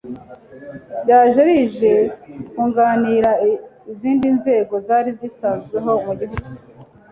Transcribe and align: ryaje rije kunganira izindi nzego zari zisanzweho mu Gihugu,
ryaje 1.03 1.39
rije 1.47 1.93
kunganira 2.53 3.31
izindi 3.91 4.27
nzego 4.37 4.73
zari 4.87 5.11
zisanzweho 5.19 5.91
mu 6.05 6.13
Gihugu, 6.19 6.49